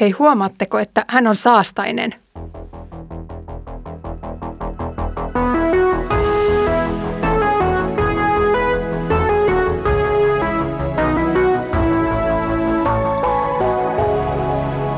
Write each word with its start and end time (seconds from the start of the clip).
Hei, 0.00 0.10
huomaatteko, 0.10 0.78
että 0.78 1.04
hän 1.08 1.26
on 1.26 1.36
saastainen? 1.36 2.14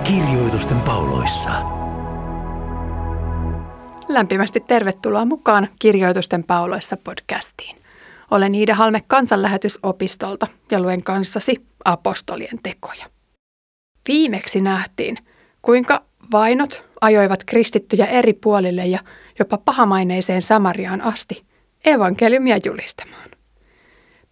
Kirjoitusten 0.05 0.81
pauloissa. 0.81 1.51
Lämpimästi 4.09 4.61
tervetuloa 4.61 5.25
mukaan 5.25 5.69
Kirjoitusten 5.79 6.45
pauloissa 6.45 6.97
podcastiin. 6.97 7.77
Olen 8.31 8.55
Iida 8.55 8.75
Halme 8.75 9.03
kansanlähetysopistolta 9.07 10.47
ja 10.71 10.83
luen 10.83 11.03
kanssasi 11.03 11.67
apostolien 11.85 12.59
tekoja. 12.63 13.18
Viimeksi 14.09 14.61
nähtiin, 14.61 15.19
kuinka 15.63 16.03
vainot 16.33 16.85
ajoivat 17.01 17.45
kristittyjä 17.45 18.07
eri 18.07 18.33
puolille 18.33 18.87
ja 18.87 18.99
jopa 19.39 19.59
pahamaineiseen 19.59 20.43
Samariaan 20.43 21.01
asti 21.01 21.45
evankeliumia 21.85 22.59
julistamaan. 22.65 23.31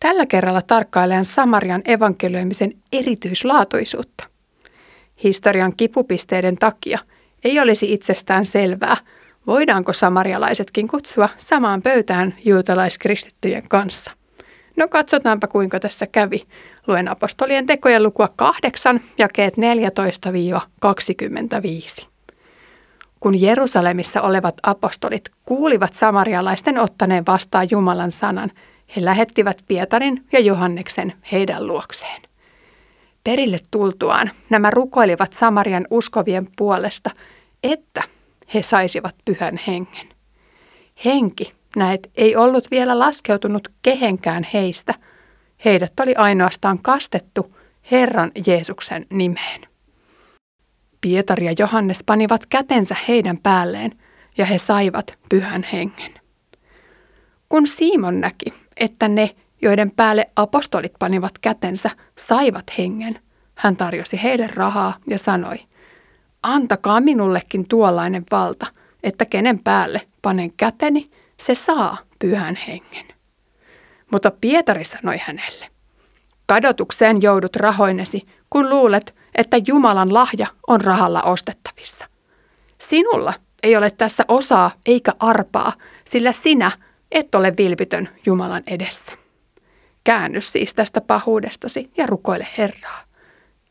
Tällä 0.01 0.27
kerralla 0.27 0.63
tarkkailen 0.63 1.25
Samarian 1.25 1.83
evankelioimisen 1.85 2.75
erityislaatuisuutta. 2.93 4.25
Historian 5.23 5.77
kipupisteiden 5.77 6.57
takia 6.57 6.99
ei 7.45 7.61
olisi 7.61 7.93
itsestään 7.93 8.47
selvää, 8.47 8.97
voidaanko 9.47 9.93
samarialaisetkin 9.93 10.89
kutsua 10.89 11.29
samaan 11.37 11.83
pöytään 11.83 12.35
juutalaiskristittyjen 12.45 13.69
kanssa. 13.69 14.11
No 14.77 14.89
katsotaanpa 14.89 15.47
kuinka 15.47 15.81
tässä 15.81 16.07
kävi. 16.07 16.47
Luen 16.87 17.09
apostolien 17.09 17.67
tekojen 17.67 18.03
lukua 18.03 18.29
8, 18.37 19.01
jakeet 19.19 19.55
14-25. 22.03 22.07
Kun 23.21 23.41
Jerusalemissa 23.41 24.23
olevat 24.23 24.55
apostolit 24.63 25.31
kuulivat 25.45 25.95
samarialaisten 25.95 26.79
ottaneen 26.79 27.27
vastaan 27.27 27.69
Jumalan 27.71 28.13
sanan, 28.13 28.51
he 28.97 29.05
lähettivät 29.05 29.63
Pietarin 29.69 30.25
ja 30.33 30.41
Johanneksen 30.41 31.13
heidän 31.33 31.67
luokseen. 31.67 32.23
Perille 33.25 33.59
tultuaan 33.71 34.31
nämä 34.51 34.71
rukoilivat 34.71 35.33
Samarian 35.33 35.87
uskovien 35.91 36.49
puolesta, 36.57 37.11
että 37.63 38.03
he 38.55 38.63
saisivat 38.63 39.15
pyhän 39.25 39.61
hengen. 39.67 40.07
Henki, 41.05 41.56
näet, 41.77 42.11
ei 42.17 42.37
ollut 42.37 42.71
vielä 42.71 42.99
laskeutunut 42.99 43.69
kehenkään 43.83 44.47
heistä. 44.53 44.95
Heidät 45.65 45.93
oli 46.01 46.15
ainoastaan 46.15 46.79
kastettu 46.79 47.57
Herran 47.91 48.33
Jeesuksen 48.47 49.07
nimeen. 49.11 49.61
Pietari 51.01 51.47
ja 51.47 51.55
Johannes 51.59 51.99
panivat 52.07 52.47
kätensä 52.47 52.97
heidän 53.09 53.39
päälleen 53.39 53.93
ja 54.39 54.47
he 54.47 54.59
saivat 54.59 55.19
pyhän 55.29 55.63
hengen. 55.73 56.13
Kun 57.49 57.67
Simon 57.67 58.21
näki, 58.21 58.55
että 58.77 59.09
ne, 59.09 59.31
joiden 59.63 59.91
päälle 59.91 60.31
apostolit 60.37 60.93
panivat 60.99 61.39
kätensä, 61.39 61.91
saivat 62.29 62.79
hengen, 62.79 63.19
hän 63.55 63.77
tarjosi 63.77 64.23
heille 64.23 64.47
rahaa 64.47 64.97
ja 65.11 65.19
sanoi, 65.19 65.57
antakaa 66.43 67.01
minullekin 67.01 67.69
tuollainen 67.69 68.25
valta, 68.31 68.67
että 69.03 69.25
kenen 69.25 69.59
päälle 69.59 70.01
panen 70.23 70.53
käteni, 70.57 71.11
se 71.43 71.55
saa 71.55 71.99
pyhän 72.19 72.57
hengen. 72.57 73.07
Mutta 74.13 74.31
Pietari 74.31 74.85
sanoi 74.85 75.19
hänelle, 75.19 75.67
kadotukseen 76.47 77.23
joudut 77.23 77.57
rahoinesi, 77.57 78.27
kun 78.51 78.71
luulet, 78.71 79.15
että 79.35 79.57
Jumalan 79.67 80.15
lahja 80.15 80.47
on 80.67 80.81
rahalla 80.81 81.23
ostettavissa. 81.23 82.05
Sinulla 82.89 83.35
ei 83.63 83.77
ole 83.77 83.91
tässä 83.91 84.25
osaa 84.29 84.71
eikä 84.87 85.13
arpaa, 85.19 85.73
sillä 86.11 86.33
sinä 86.33 86.71
et 87.13 87.35
ole 87.35 87.55
vilpitön 87.59 88.09
Jumalan 88.27 88.63
edessä. 88.67 89.13
Käänny 90.05 90.41
siis 90.41 90.75
tästä 90.75 91.01
pahuudestasi 91.01 91.91
ja 91.97 92.07
rukoile 92.07 92.47
Herraa. 92.59 93.03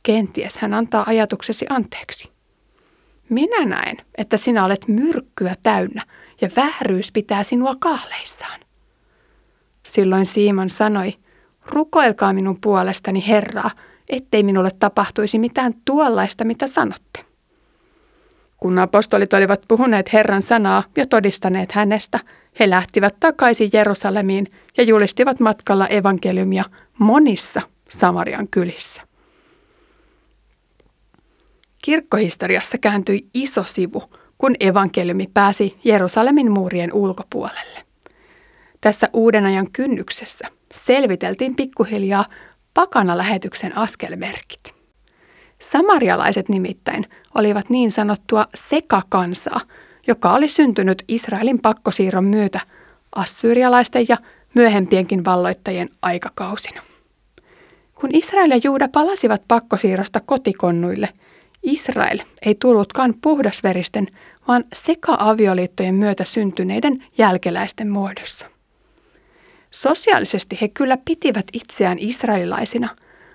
Kenties 0.04 0.58
hän 0.58 0.74
antaa 0.74 1.04
ajatuksesi 1.08 1.66
anteeksi. 1.70 2.32
Minä 3.30 3.66
näen, 3.66 3.98
että 4.18 4.38
sinä 4.38 4.66
olet 4.66 4.88
myrkkyä 4.88 5.56
täynnä 5.64 6.02
ja 6.42 6.50
vääryys 6.56 7.12
pitää 7.12 7.44
sinua 7.44 7.76
kahleissaan. 7.80 8.60
Silloin 9.84 10.26
Simon 10.26 10.70
sanoi, 10.70 11.14
rukoilkaa 11.66 12.34
minun 12.34 12.62
puolestani 12.62 13.28
Herraa, 13.28 13.72
ettei 14.10 14.44
minulle 14.44 14.70
tapahtuisi 14.80 15.40
mitään 15.40 15.74
tuollaista, 15.86 16.44
mitä 16.44 16.68
sanotte. 16.68 17.26
Kun 18.58 18.80
apostolit 18.80 19.34
olivat 19.34 19.62
puhuneet 19.68 20.14
Herran 20.14 20.42
sanaa 20.42 20.84
ja 20.98 21.08
todistaneet 21.08 21.72
hänestä, 21.72 22.20
he 22.60 22.70
lähtivät 22.70 23.16
takaisin 23.20 23.70
Jerusalemiin 23.74 24.48
ja 24.78 24.84
julistivat 24.84 25.40
matkalla 25.40 25.88
evankeliumia 25.88 26.64
monissa 26.98 27.62
Samarian 27.90 28.48
kylissä. 28.48 29.02
Kirkkohistoriassa 31.84 32.78
kääntyi 32.78 33.28
iso 33.34 33.64
sivu, 33.64 34.04
kun 34.38 34.56
evankeliumi 34.60 35.30
pääsi 35.34 35.80
Jerusalemin 35.84 36.52
muurien 36.52 36.94
ulkopuolelle. 36.94 37.80
Tässä 38.82 39.10
uuden 39.14 39.46
ajan 39.46 39.72
kynnyksessä 39.72 40.48
selviteltiin 40.86 41.56
pikkuhiljaa 41.56 42.26
pakana-lähetyksen 42.74 43.78
askelmerkit. 43.78 44.76
Samarialaiset 45.72 46.50
nimittäin 46.50 47.06
olivat 47.38 47.70
niin 47.70 47.92
sanottua 47.92 48.48
sekakansaa, 48.70 49.62
joka 50.08 50.34
oli 50.34 50.48
syntynyt 50.48 51.04
Israelin 51.08 51.60
pakkosiirron 51.62 52.26
myötä 52.26 52.60
assyrialaisten 53.16 54.06
ja 54.10 54.18
myöhempienkin 54.54 55.26
valloittajien 55.26 55.90
aikakausina. 56.02 56.82
Kun 57.96 58.10
Israel 58.14 58.52
ja 58.52 58.60
Juuda 58.64 58.88
palasivat 58.88 59.42
pakkosiirrosta 59.48 60.20
kotikonnuille, 60.20 61.10
Israel 61.66 62.20
ei 62.46 62.56
tullutkaan 62.56 63.14
puhdasveristen, 63.22 64.08
vaan 64.48 64.64
seka-avioliittojen 64.74 65.96
myötä 65.96 66.24
syntyneiden 66.24 67.04
jälkeläisten 67.18 67.90
muodossa. 67.90 68.46
Sosiaalisesti 69.72 70.58
he 70.62 70.68
kyllä 70.68 70.98
pitivät 71.06 71.46
itseään 71.54 72.00
israelilaisina, 72.00 72.90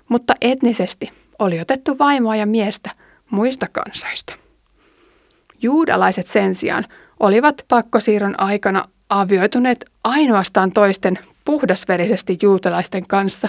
mutta 0.08 0.34
etnisesti 0.40 1.12
oli 1.38 1.60
otettu 1.60 1.98
vaimoa 1.98 2.36
ja 2.36 2.46
miestä 2.46 2.90
muista 3.30 3.66
kansoista. 3.72 4.34
Juudalaiset 5.62 6.26
sen 6.26 6.54
sijaan 6.54 6.84
olivat 7.20 7.64
pakkosiirron 7.68 8.40
aikana 8.40 8.88
avioituneet 9.08 9.84
ainoastaan 10.04 10.72
toisten 10.72 11.18
puhdasverisesti 11.44 12.38
juutalaisten 12.42 13.06
kanssa, 13.06 13.48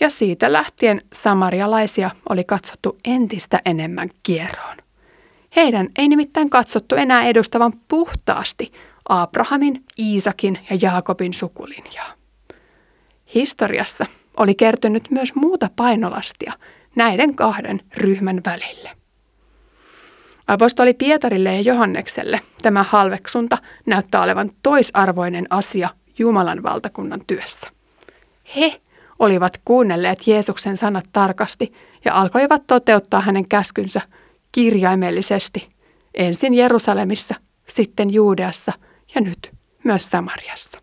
ja 0.00 0.10
siitä 0.10 0.52
lähtien 0.52 1.02
samarialaisia 1.22 2.10
oli 2.28 2.44
katsottu 2.44 2.98
entistä 3.04 3.60
enemmän 3.66 4.10
kierroon. 4.22 4.76
Heidän 5.56 5.88
ei 5.98 6.08
nimittäin 6.08 6.50
katsottu 6.50 6.94
enää 6.94 7.24
edustavan 7.24 7.72
puhtaasti 7.88 8.72
Abrahamin, 9.08 9.84
Iisakin 9.98 10.58
ja 10.70 10.78
Jaakobin 10.82 11.34
sukulinjaa. 11.34 12.12
Historiassa 13.34 14.06
oli 14.36 14.54
kertynyt 14.54 15.10
myös 15.10 15.34
muuta 15.34 15.70
painolastia 15.76 16.52
näiden 16.96 17.34
kahden 17.34 17.80
ryhmän 17.96 18.40
välille. 18.46 18.90
Apostoli 20.46 20.94
Pietarille 20.94 21.54
ja 21.54 21.60
Johannekselle 21.60 22.40
tämä 22.62 22.82
halveksunta 22.82 23.58
näyttää 23.86 24.22
olevan 24.22 24.50
toisarvoinen 24.62 25.46
asia 25.50 25.88
Jumalan 26.18 26.62
valtakunnan 26.62 27.20
työssä. 27.26 27.66
He 28.56 28.80
olivat 29.18 29.60
kuunnelleet 29.64 30.26
Jeesuksen 30.26 30.76
sanat 30.76 31.04
tarkasti 31.12 31.72
ja 32.04 32.14
alkoivat 32.14 32.62
toteuttaa 32.66 33.20
hänen 33.20 33.48
käskynsä 33.48 34.00
kirjaimellisesti 34.52 35.68
ensin 36.14 36.54
Jerusalemissa, 36.54 37.34
sitten 37.68 38.14
Juudeassa 38.14 38.72
ja 39.14 39.20
nyt 39.20 39.52
myös 39.84 40.10
Samariassa. 40.10 40.78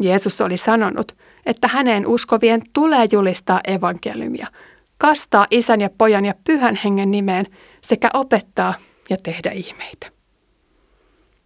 Jeesus 0.00 0.40
oli 0.40 0.56
sanonut, 0.56 1.16
että 1.46 1.68
häneen 1.68 2.06
uskovien 2.06 2.62
tulee 2.72 3.06
julistaa 3.12 3.60
evankeliumia, 3.64 4.46
kastaa 4.98 5.46
isän 5.50 5.80
ja 5.80 5.90
pojan 5.98 6.24
ja 6.24 6.34
pyhän 6.44 6.78
hengen 6.84 7.10
nimeen 7.10 7.46
sekä 7.80 8.10
opettaa 8.14 8.74
ja 9.10 9.16
tehdä 9.22 9.50
ihmeitä. 9.50 10.06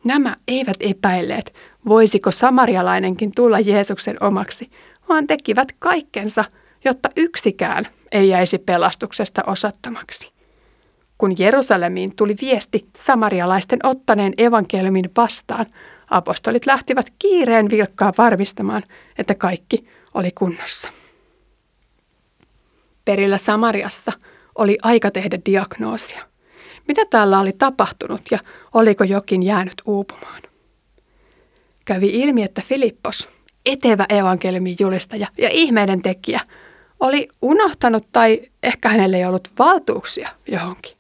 Nämä 0.04 0.37
eivät 0.48 0.76
epäilleet, 0.81 1.54
voisiko 1.88 2.31
samarialainenkin 2.31 3.32
tulla 3.37 3.60
Jeesuksen 3.60 4.16
omaksi, 4.22 4.70
vaan 5.08 5.26
tekivät 5.26 5.69
kaikkensa, 5.78 6.44
jotta 6.84 7.08
yksikään 7.16 7.87
ei 8.12 8.28
jäisi 8.28 8.58
pelastuksesta 8.58 9.43
osattomaksi. 9.46 10.32
Kun 11.19 11.34
Jerusalemiin 11.38 12.16
tuli 12.16 12.34
viesti 12.40 12.88
samarialaisten 13.06 13.78
ottaneen 13.82 14.32
evankeliumin 14.38 15.10
vastaan, 15.16 15.66
apostolit 16.10 16.66
lähtivät 16.66 17.06
kiireen 17.19 17.70
vilkkaa 17.70 18.12
varmistamaan, 18.19 18.82
että 19.19 19.34
kaikki 19.34 19.88
oli 20.14 20.31
kunnossa. 20.34 20.88
Perillä 23.04 23.38
Samariassa 23.38 24.12
oli 24.54 24.78
aika 24.82 25.11
tehdä 25.11 25.38
diagnoosia. 25.46 26.28
Mitä 26.88 27.04
täällä 27.11 27.40
oli 27.40 27.52
tapahtunut 27.52 28.22
ja 28.31 28.38
oliko 28.75 29.04
jokin 29.04 29.43
jäänyt 29.43 29.82
uupumaan? 29.87 30.43
Kävi 31.84 32.08
ilmi, 32.08 32.43
että 32.43 32.62
Filippos, 32.66 33.28
etevä 33.66 34.06
evankeliumin 34.08 34.76
julistaja 34.81 35.26
ja 35.38 35.49
ihmeiden 35.52 36.02
tekijä, 36.02 36.40
oli 37.00 37.28
unohtanut 37.43 38.08
tai 38.12 38.40
ehkä 38.62 38.88
hänelle 38.88 39.16
ei 39.16 39.25
ollut 39.25 39.50
valtuuksia 39.58 40.28
johonkin. 40.49 40.93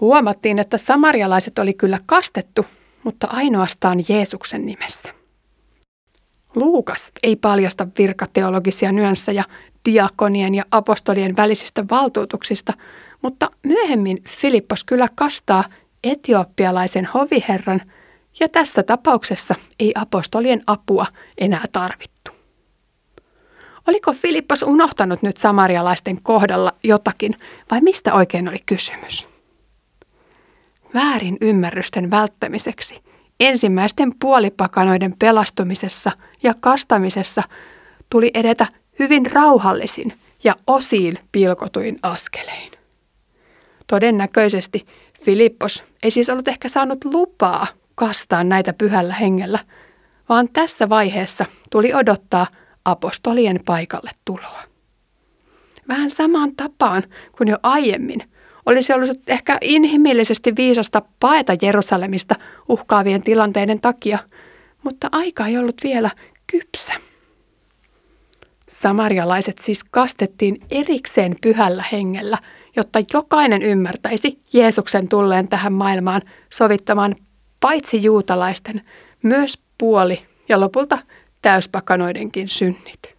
Huomattiin, 0.00 0.58
että 0.58 0.78
samarialaiset 0.78 1.58
oli 1.58 1.74
kyllä 1.74 1.98
kastettu, 2.06 2.66
mutta 3.04 3.26
ainoastaan 3.26 4.04
Jeesuksen 4.08 4.66
nimessä. 4.66 5.08
Luukas 6.54 7.12
ei 7.22 7.36
paljasta 7.36 7.86
virkateologisia 7.98 8.92
nyansseja 8.92 9.44
diakonien 9.84 10.54
ja 10.54 10.64
apostolien 10.70 11.36
välisistä 11.36 11.84
valtuutuksista, 11.90 12.72
mutta 13.22 13.50
myöhemmin 13.66 14.22
Filippos 14.28 14.84
kyllä 14.84 15.08
kastaa 15.14 15.64
etiopialaisen 16.04 17.08
hoviherran 17.14 17.80
ja 18.40 18.48
tässä 18.48 18.82
tapauksessa 18.82 19.54
ei 19.78 19.92
apostolien 19.94 20.62
apua 20.66 21.06
enää 21.38 21.64
tarvittu. 21.72 22.32
Oliko 23.88 24.12
Filippos 24.12 24.62
unohtanut 24.62 25.22
nyt 25.22 25.36
samarialaisten 25.36 26.22
kohdalla 26.22 26.72
jotakin 26.84 27.36
vai 27.70 27.80
mistä 27.80 28.14
oikein 28.14 28.48
oli 28.48 28.58
kysymys? 28.66 29.28
Väärin 30.94 31.36
ymmärrysten 31.40 32.10
välttämiseksi 32.10 33.02
ensimmäisten 33.40 34.12
puolipakanoiden 34.20 35.14
pelastumisessa 35.18 36.12
ja 36.42 36.54
kastamisessa 36.60 37.42
tuli 38.10 38.30
edetä 38.34 38.66
hyvin 38.98 39.32
rauhallisin 39.32 40.12
ja 40.44 40.56
osiin 40.66 41.18
pilkotuin 41.32 41.98
askelein. 42.02 42.72
Todennäköisesti 43.86 44.86
Filippos 45.24 45.84
ei 46.02 46.10
siis 46.10 46.28
ollut 46.28 46.48
ehkä 46.48 46.68
saanut 46.68 47.04
lupaa 47.04 47.66
kastaa 47.94 48.44
näitä 48.44 48.72
pyhällä 48.72 49.14
hengellä, 49.14 49.58
vaan 50.28 50.48
tässä 50.52 50.88
vaiheessa 50.88 51.46
tuli 51.70 51.94
odottaa 51.94 52.46
apostolien 52.84 53.60
paikalle 53.64 54.10
tuloa. 54.24 54.62
Vähän 55.88 56.10
samaan 56.10 56.56
tapaan 56.56 57.02
kuin 57.38 57.48
jo 57.48 57.58
aiemmin 57.62 58.22
olisi 58.66 58.92
ollut 58.92 59.20
ehkä 59.26 59.58
inhimillisesti 59.60 60.56
viisasta 60.56 61.02
paeta 61.20 61.52
Jerusalemista 61.62 62.34
uhkaavien 62.68 63.22
tilanteiden 63.22 63.80
takia, 63.80 64.18
mutta 64.82 65.08
aika 65.12 65.46
ei 65.46 65.58
ollut 65.58 65.76
vielä 65.82 66.10
kypsä. 66.46 66.92
Samarialaiset 68.82 69.58
siis 69.58 69.84
kastettiin 69.84 70.60
erikseen 70.70 71.36
pyhällä 71.42 71.84
hengellä, 71.92 72.38
jotta 72.76 72.98
jokainen 73.12 73.62
ymmärtäisi 73.62 74.38
Jeesuksen 74.52 75.08
tulleen 75.08 75.48
tähän 75.48 75.72
maailmaan 75.72 76.22
sovittamaan 76.52 77.14
paitsi 77.62 78.02
juutalaisten, 78.02 78.82
myös 79.22 79.62
puoli 79.78 80.26
ja 80.48 80.60
lopulta 80.60 80.98
täyspakanoidenkin 81.42 82.48
synnit. 82.48 83.16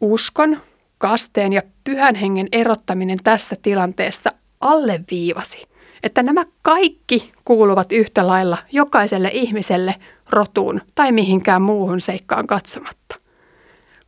Uskon, 0.00 0.60
kasteen 0.98 1.52
ja 1.52 1.62
pyhän 1.84 2.14
hengen 2.14 2.48
erottaminen 2.52 3.18
tässä 3.24 3.56
tilanteessa 3.62 4.32
alleviivasi, 4.60 5.66
että 6.02 6.22
nämä 6.22 6.44
kaikki 6.62 7.32
kuuluvat 7.44 7.92
yhtä 7.92 8.26
lailla 8.26 8.58
jokaiselle 8.72 9.30
ihmiselle 9.32 9.94
rotuun 10.30 10.80
tai 10.94 11.12
mihinkään 11.12 11.62
muuhun 11.62 12.00
seikkaan 12.00 12.46
katsomatta. 12.46 13.16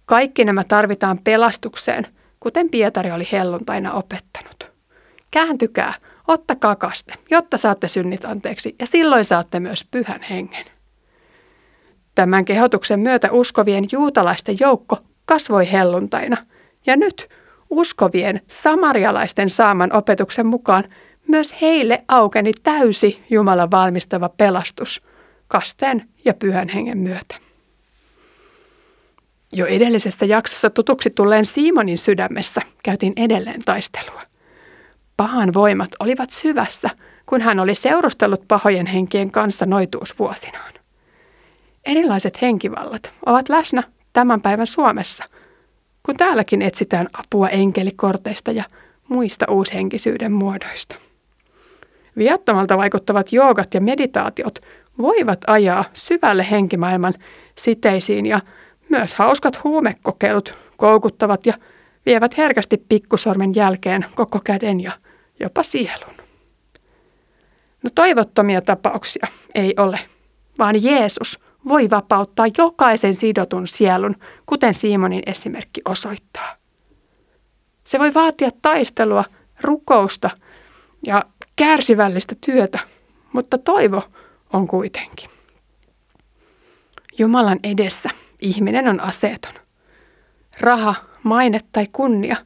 Kaikki 0.07 0.45
nämä 0.45 0.65
tarvitaan 0.65 1.19
pelastukseen, 1.25 2.07
kuten 2.41 2.71
Pietari 2.71 3.11
oli 3.11 3.29
helluntaina 3.33 3.93
opettanut. 3.93 4.71
Kääntykää, 5.31 5.95
ottakaa 6.29 6.77
kaste, 6.77 7.15
jotta 7.31 7.57
saatte 7.57 7.89
synnit 7.89 8.25
anteeksi 8.25 8.75
ja 8.79 8.87
silloin 8.87 9.25
saatte 9.25 9.61
myös 9.61 9.85
pyhän 9.91 10.21
hengen. 10.23 10.65
Tämän 12.15 12.45
kehotuksen 12.45 13.01
myötä 13.01 13.33
uskovien 13.33 13.85
juutalaisten 13.93 14.57
joukko 14.61 14.99
kasvoi 15.27 15.73
helluntaina– 15.73 16.37
ja 16.87 16.97
nyt 16.97 17.29
uskovien 17.71 18.41
samarialaisten 18.49 19.51
saaman 19.51 19.93
opetuksen 19.93 20.47
mukaan 20.47 20.85
myös 21.29 21.55
heille 21.61 22.05
aukeni 22.09 22.53
täysi 22.63 23.23
Jumalan 23.31 23.71
valmistava 23.71 24.29
pelastus 24.29 25.03
kasteen 25.49 26.09
ja 26.25 26.35
pyhän 26.35 26.69
hengen 26.69 26.99
myötä. 26.99 27.37
Jo 29.53 29.67
edellisessä 29.67 30.25
jaksossa 30.27 30.71
tutuksi 30.71 31.11
tulleen 31.11 31.47
Simonin 31.47 31.99
sydämessä 31.99 32.61
käytiin 32.83 33.13
edelleen 33.17 33.63
taistelua. 33.65 34.23
Pahan 35.17 35.55
voimat 35.55 35.91
olivat 36.01 36.31
syvässä, 36.31 36.91
kun 37.27 37.41
hän 37.41 37.61
oli 37.61 37.75
seurustellut 37.75 38.49
pahojen 38.49 38.87
henkien 38.87 39.31
kanssa 39.31 39.67
noituusvuosinaan. 39.67 40.75
Erilaiset 41.85 42.43
henkivallat 42.43 43.13
ovat 43.27 43.49
läsnä 43.49 43.83
tämän 44.13 44.41
päivän 44.41 44.67
Suomessa– 44.67 45.25
kun 46.07 46.17
täälläkin 46.17 46.63
etsitään 46.63 47.09
apua 47.13 47.49
enkelikorteista 47.49 48.53
ja 48.53 48.65
muista 49.09 49.47
uushenkisyyden 49.51 50.33
muodoista. 50.33 50.97
Viattomalta 52.19 52.79
vaikuttavat 52.79 53.33
joogat 53.33 53.75
ja 53.75 53.81
meditaatiot 53.81 54.59
voivat 54.99 55.39
ajaa 55.47 55.85
syvälle 55.93 56.47
henkimaailman 56.51 57.15
siteisiin 57.59 58.27
ja 58.27 58.41
myös 58.89 59.15
hauskat 59.15 59.65
huumekokeilut 59.65 60.55
koukuttavat 60.77 61.47
ja 61.47 61.55
vievät 62.07 62.37
herkästi 62.37 62.77
pikkusormen 62.89 63.55
jälkeen 63.55 64.07
koko 64.15 64.41
käden 64.45 64.81
ja 64.81 64.93
jopa 65.41 65.63
sielun. 65.63 66.15
No 67.83 67.91
toivottomia 67.95 68.63
tapauksia 68.63 69.27
ei 69.55 69.75
ole, 69.79 70.01
vaan 70.59 70.83
Jeesus 70.83 71.39
voi 71.69 71.91
vapauttaa 71.91 72.47
jokaisen 72.59 73.15
sidotun 73.15 73.67
sielun, 73.67 74.17
kuten 74.47 74.75
Simonin 74.75 75.23
esimerkki 75.27 75.81
osoittaa. 75.85 76.57
Se 77.85 77.99
voi 77.99 78.15
vaatia 78.15 78.51
taistelua, 78.63 79.25
rukousta 79.61 80.31
ja 81.07 81.23
kärsivällistä 81.57 82.35
työtä, 82.47 82.79
mutta 83.33 83.59
toivo 83.59 84.03
on 84.53 84.69
kuitenkin. 84.69 85.31
Jumalan 87.19 87.59
edessä 87.63 88.11
ihminen 88.41 88.89
on 88.89 89.01
aseeton. 89.01 89.53
Raha, 90.61 90.95
maine 91.25 91.61
tai 91.73 91.87
kunnia 91.93 92.37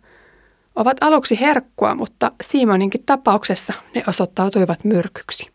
ovat 0.76 0.96
aluksi 1.00 1.40
herkkua, 1.40 1.94
mutta 1.94 2.32
Simoninkin 2.42 3.02
tapauksessa 3.06 3.72
ne 3.94 4.04
osoittautuivat 4.06 4.84
myrkyksi. 4.84 5.50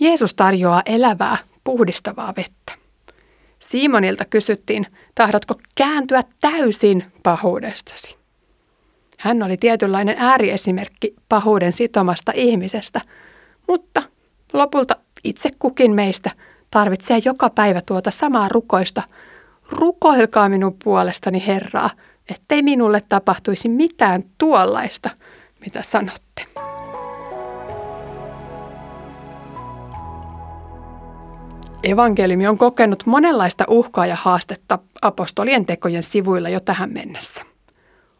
Jeesus 0.00 0.34
tarjoaa 0.34 0.82
elävää, 0.86 1.36
puhdistavaa 1.64 2.34
vettä. 2.36 2.72
Simonilta 3.58 4.24
kysyttiin, 4.24 4.86
tahdotko 5.14 5.54
kääntyä 5.74 6.22
täysin 6.40 7.04
pahuudestasi? 7.22 8.16
Hän 9.18 9.42
oli 9.42 9.56
tietynlainen 9.56 10.16
ääriesimerkki 10.18 11.14
pahuuden 11.28 11.72
sitomasta 11.72 12.32
ihmisestä, 12.34 13.00
mutta 13.68 14.02
lopulta 14.52 14.96
itse 15.24 15.50
kukin 15.58 15.94
meistä 15.94 16.30
tarvitsee 16.70 17.18
joka 17.24 17.50
päivä 17.50 17.80
tuota 17.80 18.10
samaa 18.10 18.48
rukoista. 18.48 19.02
Rukoilkaa 19.70 20.48
minun 20.48 20.76
puolestani 20.84 21.46
Herraa, 21.46 21.90
ettei 22.30 22.62
minulle 22.62 23.02
tapahtuisi 23.08 23.68
mitään 23.68 24.22
tuollaista, 24.38 25.10
mitä 25.60 25.82
sanotte. 25.82 26.46
Evankeliumi 31.82 32.46
on 32.46 32.58
kokenut 32.58 33.06
monenlaista 33.06 33.64
uhkaa 33.68 34.06
ja 34.06 34.16
haastetta 34.16 34.78
apostolien 35.02 35.66
tekojen 35.66 36.02
sivuilla 36.02 36.48
jo 36.48 36.60
tähän 36.60 36.92
mennessä. 36.92 37.40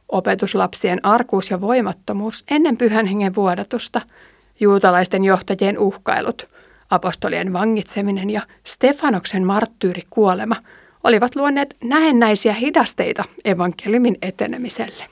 Opetuslapsien 0.08 1.00
arkuus 1.02 1.50
ja 1.50 1.60
voimattomuus 1.60 2.44
ennen 2.50 2.76
pyhän 2.76 3.06
hengen 3.06 3.34
vuodatusta, 3.34 4.00
juutalaisten 4.60 5.24
johtajien 5.24 5.78
uhkailut, 5.78 6.48
apostolien 6.90 7.52
vangitseminen 7.52 8.30
ja 8.30 8.42
Stefanoksen 8.64 9.44
marttyyrikuolema 9.44 10.56
olivat 11.04 11.36
luonneet 11.36 11.76
näennäisiä 11.84 12.52
hidasteita 12.52 13.24
evankeliumin 13.44 14.18
etenemiselle. 14.22 15.04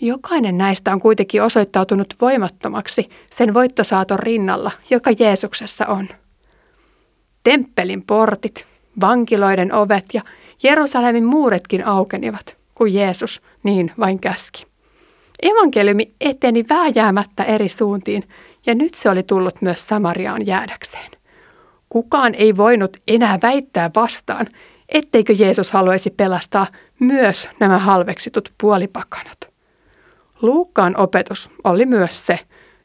Jokainen 0.00 0.58
näistä 0.58 0.92
on 0.92 1.00
kuitenkin 1.00 1.42
osoittautunut 1.42 2.14
voimattomaksi 2.20 3.08
sen 3.30 3.54
voittosaaton 3.54 4.18
rinnalla, 4.18 4.70
joka 4.90 5.10
Jeesuksessa 5.18 5.86
on– 5.86 6.08
Temppelin 7.44 8.02
portit, 8.02 8.66
vankiloiden 9.00 9.74
ovet 9.74 10.04
ja 10.14 10.22
Jerusalemin 10.62 11.24
muuretkin 11.24 11.86
aukenivat, 11.86 12.56
kun 12.74 12.94
Jeesus 12.94 13.42
niin 13.62 13.92
vain 13.98 14.18
käski. 14.18 14.66
Evankeliumi 15.42 16.10
eteni 16.20 16.64
vääjäämättä 16.68 17.44
eri 17.44 17.68
suuntiin 17.68 18.28
ja 18.66 18.74
nyt 18.74 18.94
se 18.94 19.10
oli 19.10 19.22
tullut 19.22 19.62
myös 19.62 19.88
Samariaan 19.88 20.46
jäädäkseen. 20.46 21.10
Kukaan 21.90 22.34
ei 22.34 22.56
voinut 22.56 22.96
enää 23.08 23.38
väittää 23.42 23.90
vastaan, 23.94 24.46
etteikö 24.88 25.32
Jeesus 25.32 25.70
haluaisi 25.70 26.10
pelastaa 26.10 26.66
myös 26.98 27.48
nämä 27.60 27.78
halveksitut 27.78 28.52
puolipakanat. 28.60 29.50
Luukkaan 30.42 30.96
opetus 30.96 31.50
oli 31.64 31.86
myös 31.86 32.26
se, 32.26 32.38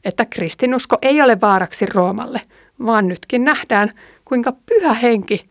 että 0.04 0.24
kristinusko 0.24 0.98
ei 1.02 1.22
ole 1.22 1.40
vaaraksi 1.40 1.86
Roomalle, 1.86 2.40
vaan 2.86 3.08
nytkin 3.08 3.44
nähdään, 3.44 3.92
kuinka 4.24 4.52
pyhä 4.66 4.94
henki 4.94 5.42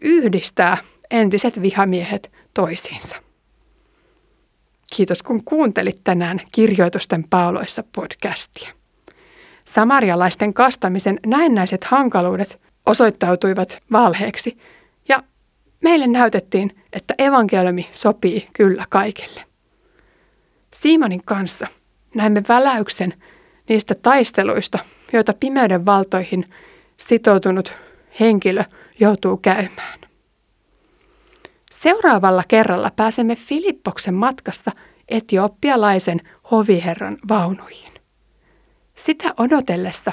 yhdistää 0.00 0.78
entiset 1.10 1.62
vihamiehet 1.62 2.32
toisiinsa. 2.54 3.16
Kiitos 4.96 5.22
kun 5.22 5.44
kuuntelit 5.44 6.00
tänään 6.04 6.40
Kirjoitusten 6.52 7.24
pauloissa 7.30 7.84
podcastia. 7.94 8.70
Samarialaisten 9.64 10.54
kastamisen 10.54 11.20
näennäiset 11.26 11.84
hankaluudet 11.84 12.63
osoittautuivat 12.86 13.82
valheeksi 13.92 14.58
ja 15.08 15.22
meille 15.80 16.06
näytettiin, 16.06 16.82
että 16.92 17.14
evankeliumi 17.18 17.88
sopii 17.92 18.48
kyllä 18.52 18.84
kaikille. 18.88 19.44
Simonin 20.74 21.24
kanssa 21.24 21.66
näimme 22.14 22.42
väläyksen 22.48 23.14
niistä 23.68 23.94
taisteluista, 23.94 24.78
joita 25.12 25.32
pimeyden 25.40 25.86
valtoihin 25.86 26.44
sitoutunut 26.96 27.72
henkilö 28.20 28.64
joutuu 29.00 29.36
käymään. 29.36 29.98
Seuraavalla 31.70 32.42
kerralla 32.48 32.90
pääsemme 32.96 33.36
Filippoksen 33.36 34.14
matkassa 34.14 34.70
etioppialaisen 35.08 36.20
hoviherran 36.50 37.18
vaunuihin. 37.28 37.92
Sitä 38.96 39.34
odotellessa 39.36 40.12